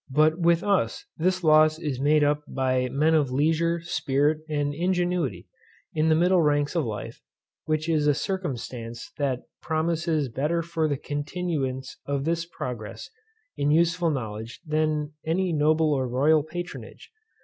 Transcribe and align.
But 0.09 0.39
with 0.39 0.63
us 0.63 1.05
this 1.15 1.43
loss 1.43 1.77
is 1.77 1.99
made 2.01 2.23
up 2.23 2.41
by 2.47 2.89
men 2.89 3.13
of 3.13 3.29
leisure, 3.29 3.81
spirit, 3.83 4.39
and 4.49 4.73
ingenuity, 4.73 5.45
in 5.93 6.09
the 6.09 6.15
middle 6.15 6.41
ranks 6.41 6.73
of 6.75 6.85
life, 6.85 7.21
which 7.65 7.87
is 7.87 8.07
a 8.07 8.15
circumstance 8.15 9.11
that 9.19 9.43
promises 9.61 10.27
better 10.27 10.63
for 10.63 10.87
the 10.87 10.97
continuance 10.97 11.99
of 12.07 12.25
this 12.25 12.47
progress 12.47 13.11
in 13.55 13.69
useful 13.69 14.09
knowledge 14.09 14.59
than 14.65 15.13
any 15.23 15.53
noble 15.53 15.93
or 15.93 16.07
royal 16.07 16.41
patronage. 16.41 17.11